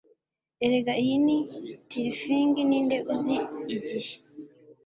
Erega 0.65 0.93
iyi 1.03 1.15
ni 1.25 1.37
Tyrfing 1.89 2.55
ninde 2.69 2.97
uzi 3.13 3.37
igihe 3.75 4.11